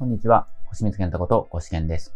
[0.00, 0.46] こんにちは。
[0.64, 2.14] 星光健太こと、星健です。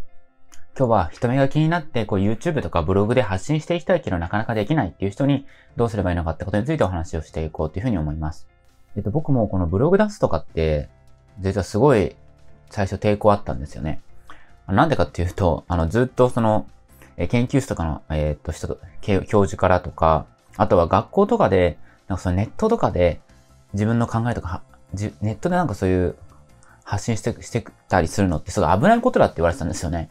[0.74, 8.48] 今日は人目が気になって、こう YouTube とかブログで発信していきたいけどなかなかできないっていう人にどうすればいいのかってことについてお話をしていこうというふうに思います。
[8.96, 10.88] えっと、僕もこのブログ出すとかって、
[11.40, 12.16] 実はすごい
[12.70, 14.00] 最初抵抗あったんですよね。
[14.66, 16.66] なんでかっていうと、あの、ずっとその、
[17.18, 20.24] 研究室とかの、えーっと、人と、教授からとか、
[20.56, 21.76] あとは学校とかで、
[22.08, 23.20] なんかそのネットとかで
[23.74, 24.62] 自分の考えとか、
[24.94, 26.16] ネットでなんかそういう
[26.84, 30.10] 発信して、してたりするのってすごい危ないことだって言われてたんですよね。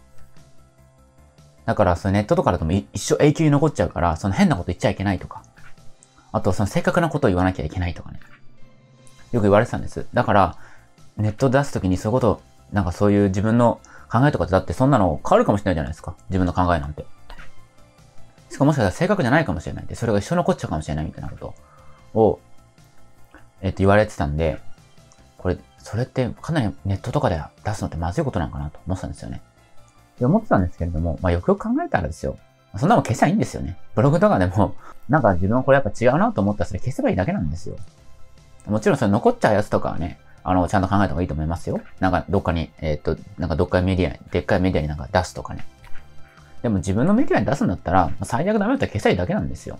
[1.65, 5.43] だから、そのネットとかだとも一生永久に残っちゃうから、その変なこと言っちゃいけないとか。
[6.31, 8.19] あと、その正確なことを言わなきゃいけないとかね。
[9.31, 10.07] よく言われてたんです。
[10.13, 10.57] だから、
[11.15, 13.79] ネット出すときにそういうこと、なんかそういう自分の
[14.11, 16.15] 考えとかってだってそんなの変わるかもしれないじゃないですか。
[16.29, 17.05] 自分の考えなんて。
[18.49, 19.85] しかもしかしたら正確じゃないかもしれない。
[19.85, 21.55] で、それが一生残っちゃうかもしれないみたいなこと
[22.13, 22.39] を、
[23.61, 24.59] えっと、言われてたんで、
[25.83, 29.41] それってかなりネットとかで出すのってまずいことなのかなと思ってたんですよね。
[30.19, 32.37] で、思ってたんですけれども、まあよくよく考えたらですよ。
[32.77, 33.77] そんなもん消せばいいんですよね。
[33.93, 34.75] ブログとかでも、
[35.09, 37.75] なんか自分はこれやっぱ違うなと思ったらそれ消せばいいだけなんですよ。
[38.65, 41.81] もちろんそれ残っちゃうやつとかはね、あの、ちゃんと考えた方がいいと思いますよ。
[41.99, 45.65] なんかどっかに、えーっと、なんかどっかメディアに、でっかいメディアになんか出すとかね。
[46.61, 49.79] でも自分のメディアに出すんだったら、最悪ダメだったら消せばいいだけなんですよ。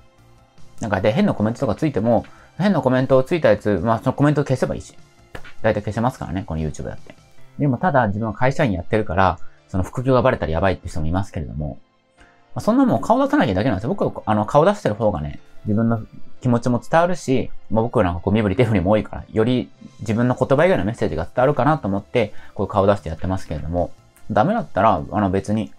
[0.81, 2.25] なんかで変なコメントとかついても、
[2.57, 4.95] 変なコメントをついたやつ、まあそのコメントを消せばいいし。
[5.61, 7.15] だいたい消せますからね、この YouTube だって。
[7.59, 11.79] でもただ自分は会社員やってるから、その副業がバレたらやばいって人もいますけれども、
[12.55, 13.89] まあ、そんなもん顔出さなきゃいいだけなんですよ。
[13.89, 16.01] 僕はあの顔出してる方がね、自分の
[16.41, 19.69] 気持ちも伝わるし、まあ、僕なんかこう身振り手振りも多いから、より
[20.01, 23.91] 自分の言葉以外のメッセージが伝わるかなと思って、こう顔出してやってますけれども、
[24.29, 25.71] ダメだったら、あの別に、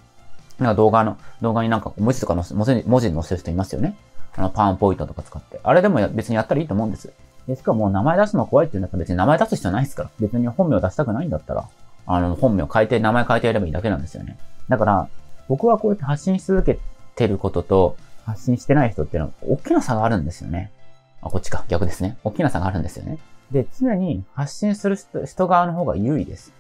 [0.59, 3.97] なんか動画の、動画になんか文字とかの文字文字載せる人いますよね。
[4.37, 5.61] あの、パワーポイントとか使って。
[5.63, 7.13] あれでも別にやったらいいと思うんです。
[7.47, 10.11] で、しかも名前出すの怖いって言うんだったら別に名前出す必要ないですから。
[10.21, 11.69] 別に本名出したくないんだったら、
[12.07, 14.39] あの、本名変えて、名前変えてやればいいだけなんですよね。
[14.69, 15.09] だから、
[15.49, 16.79] 僕はこうやって発信し続け
[17.17, 20.73] てることと、発信してない人っていうのは、大きな差があるんですよね。
[21.21, 21.65] あ、こっちか。
[21.69, 22.17] 逆ですね。
[22.25, 23.19] 大きな差があるんですよね。
[23.51, 26.53] で、常に発信する人人側の方が優位です。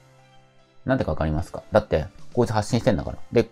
[0.85, 1.63] なんでかわかりますか？
[1.73, 3.19] だって、こいつ発信してんだから。
[3.33, 3.49] で、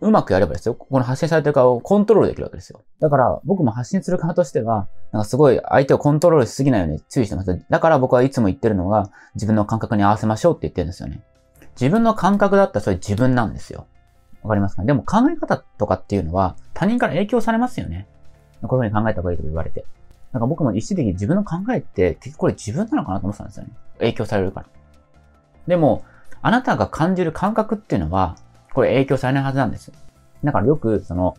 [0.00, 0.74] うまくやればですよ。
[0.74, 2.82] この発信されてる側をコントロールできるわけですよ。
[3.00, 7.64] だから、僕も発信する側としては、なんかすごい相手をコントロールしすぎないように注意してます。
[7.70, 11.22] だから僕はいつも言ってるのが、自分の感覚に合わせましょうって言ってるんですよね。
[11.80, 13.86] 自分の感覚だったらそれ自分なんですよ。
[14.42, 14.84] わかりますか？
[14.84, 18.06] でも考え方とかっていうのは他人から影響されますよね。
[18.62, 19.84] こういうふうに考えた方がいいとか言われて。
[20.32, 23.70] なんか僕も一時的に自分の考えって結局これ自分なのかなと思ってたんですよね。
[23.98, 24.66] 影響されるから。
[25.66, 26.04] でも、
[26.42, 28.36] あなたが感じる感覚っていうのは、
[28.76, 29.90] これ影響されないはずなんです。
[30.44, 31.34] だからよく、その、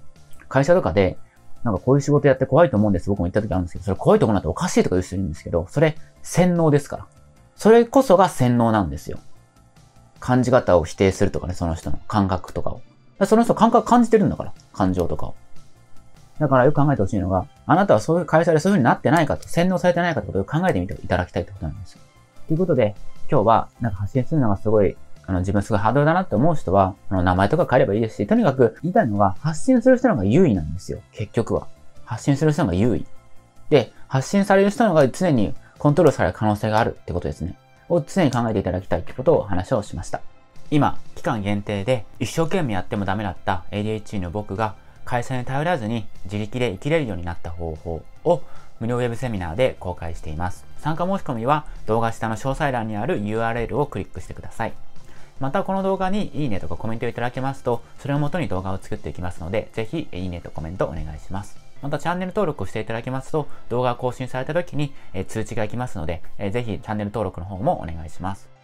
[0.49, 1.19] 会社とかで、
[1.63, 3.11] なんかこういう仕事やって怖いと思うんです。
[3.11, 7.05] 僕も言った時あるんですけど、それ怖いとこなんておかしいとか言う人いるんですけど、それ、洗脳ですから。
[7.55, 9.19] それこそが洗脳なんですよ。
[10.19, 12.81] 感じ方を否定するとかね、その人の感覚とかを。
[13.27, 15.35] その人感覚感じてるんだから、感情とかを。
[16.39, 21.99] だからよく考えてほしいのが、あなたはそういう会社でそういう風になってないかと、洗脳されてないかってことを考えてみていただきたいってことなんですよ。
[22.47, 22.95] ということで、
[23.29, 30.99] 今日は、なんか発信するのがすごい、あの、自分すごいハードルだなって思う人は、あの、名前とか変えればいいですし、とにかく言いたいのが、発信する人の方が優位なんですよ。
[31.11, 31.67] 結局は。
[32.05, 33.05] 発信する人の方が優位。
[33.69, 37.55] で、発信される人の方が常にコントロールされる可能性があるってことですね。
[37.89, 40.21] を常に考えていただきたいってことを話をしました。
[40.71, 48.41] 今、期間限定で一生懸命やってもダメだった ADHD の僕が会社に頼らずに自力で生きれるようになった方法を
[48.79, 50.65] 無料ウェブセミナーで公開しています。
[50.79, 54.73] 参加申し込みは動画下の詳細欄にある URL をクリックしてください。
[55.39, 61.57] またこの動画にいいねとかコメントをいただけますと、それをもとに動画を作っていきますので、ぜひいいねとコメントお願いします。
[61.81, 68.56] またチャンネル登録をしていただけますと、動画が更新された時にえ通知が来ますので、えぜひチャンネル登録の方もお願いします。